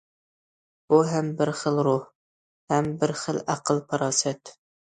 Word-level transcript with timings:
بۇ 0.93 0.97
ھەم 1.09 1.29
بىر 1.41 1.51
خىل 1.59 1.77
روھ، 1.89 2.01
ھەم 2.75 2.91
بىر 3.05 3.15
خىل 3.25 3.41
ئەقىل- 3.45 3.87
پاراسەت. 3.93 4.57